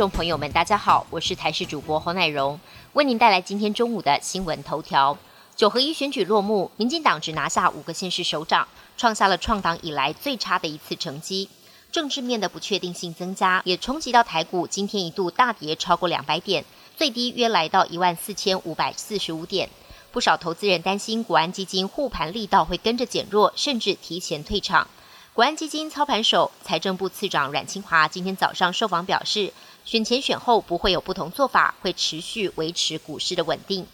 [0.00, 2.58] 众朋友们，大家好，我是台视主播侯乃荣，
[2.94, 5.18] 为您带来今天中午的新闻头条。
[5.54, 8.66] 九合一选举落幕，民进党只拿下五个县市首长，
[8.96, 11.50] 创下了创党以来最差的一次成绩。
[11.92, 16.64] 政治面的不确定性增加，也冲击到台股，今天一度大跌超过两百点，
[16.96, 19.68] 最低约来到一万四千五百四十五点。
[20.12, 24.88] 不少投资人担心国安基金护盘力道会跟着减弱，甚至提前退场。
[25.40, 29.54] 国安基金操盘手、财政部次长阮清华今天早上受访表示，
[29.86, 33.86] 选前选后不会有不同做法，会持续维持股市的稳定。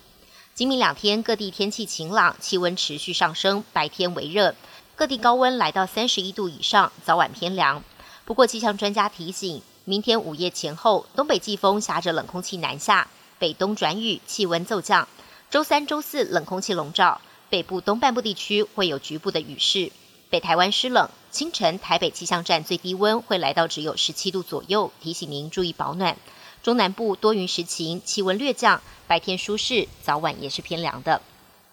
[0.55, 4.57] 今明两天各地天气晴朗，气温持续上升，白天微热，
[4.97, 7.81] 各地高温来到三十一度以上，早晚偏凉。
[8.25, 13.07] 不过气象专家提醒，明天午夜前后，东北季风挟着冷空气南下，
[13.39, 15.07] 北东转雨，气温骤降。
[15.49, 19.93] 周三、周四冷空气笼罩，北部东半部地区会有局部的雨势。
[20.37, 26.19] 北台湾湿冷，清晨台北气象站最低温会来到只有十七度左右，提醒您注意保暖。
[26.63, 31.23] 中南部多云时晴，气温略降，白天舒适，早晚也是偏凉的。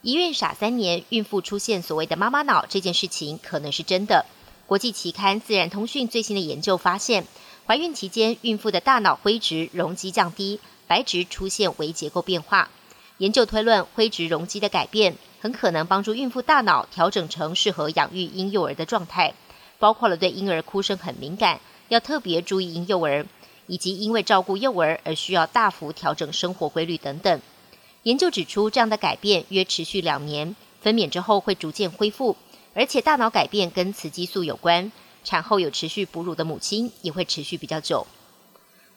[0.02, 4.26] 一孕傻三年，孕妇出现所谓的妈妈脑这件事情可能是真的。
[4.66, 7.28] 国际期刊《自然通讯》最新的研究发现，
[7.68, 12.70] 怀孕期间孕妇的大脑灰质容积降低，白质出现微结构变化。
[13.18, 19.34] 研究推论，灰质容积的改变很可能帮助孕妇大脑调整成适合养育婴幼儿的状态，
[19.78, 23.26] 包括了对婴儿哭声很敏感，要特别注意婴幼儿，
[23.68, 27.42] 以及因为照顾幼儿而需要大幅调整生活规律等等。
[28.04, 32.38] 研究指出，这样的改变约持续两年，分娩之后会逐渐恢复，
[32.74, 34.94] 而且大脑改变跟雌激素有关，
[35.26, 38.08] 产后有持续哺乳的母亲也会持续比较久。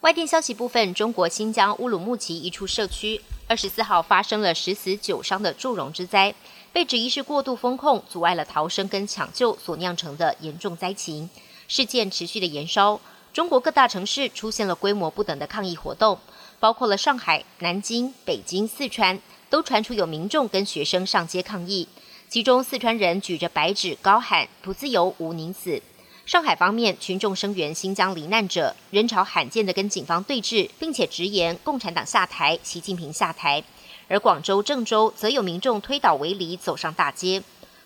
[0.02, 3.20] 外电消息部分，中国新疆乌鲁木齐一处社区。
[3.48, 6.34] 二十四号发生了十死九伤的祝融之灾，
[6.72, 11.30] 被指疑是过度风控阻碍了逃生跟抢救所酿成的严重灾情。
[11.68, 13.00] 事件持续的延烧，
[13.32, 16.18] 中国各大城市出现了规模不等的抗议活动，
[16.58, 19.16] 包括了上海、南京、北京、四川，
[19.48, 21.86] 都传出有民众跟学生上街抗议。
[22.28, 25.80] 其中四川人举着白纸高喊“不自由，无宁死”。
[26.26, 33.62] 上海方面，群众声援新疆罹难者，人潮罕见的跟警方对峙，并且直言共产党下台，习近平下台。
[34.08, 37.40] 而广州、郑州则有民众推倒围篱，走上大街。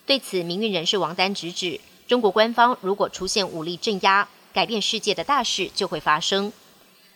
[0.06, 6.50] 对此，民运人士王丹直指，中国官方如果出现武力镇压，改变世界的大事就会发生。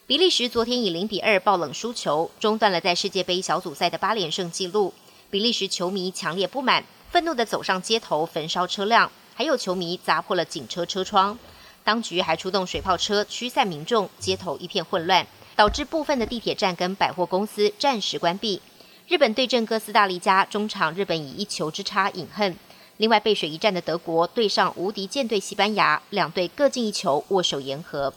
[0.07, 4.93] 比利时昨天以零比二爆冷输球，中断了在世界杯小组赛的八连胜纪录。
[5.31, 9.11] 比利时球迷强烈不满，愤怒地走上街头，焚烧车辆。
[9.35, 11.37] 还有球迷砸破了警车车窗，
[11.83, 18.63] 当局还出动水炮车驱散民众，街头一片混乱，导致部分的地铁站跟百货公司暂时关闭。
[19.09, 22.57] 日本对阵哥斯达黎加，中场日本以一球之差饮恨。
[22.99, 28.15] 另外背水一战的德国对上无敌舰队西班牙，两队各进一球，握手言和。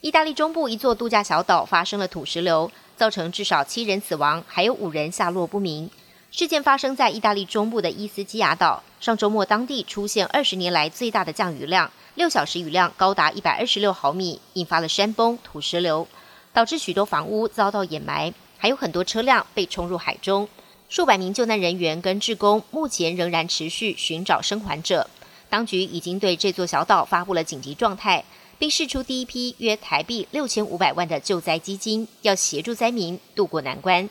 [0.00, 5.90] 意大利中部一座度假小岛发生了土石流，造成至少七人死亡，还有五人下落不明。
[6.36, 8.82] 事件发生在意大利中部的伊斯基亚岛。
[8.98, 16.08] 上周末，当地出现二十年来最大的降雨量，六小时雨量高达一百二十六毫米，引发了山崩、土石流，
[16.52, 20.48] 导致许多房屋遭到掩埋，还有很多车辆被冲入海中。
[20.88, 25.08] 数百名救难人员跟志工目前仍然持续寻找生还者。
[25.48, 28.24] 当局已经对这座小岛发布了紧急状态，
[28.58, 34.10] 并释出第一批约台币六千五百万的救灾基金，要协助灾民渡过难关。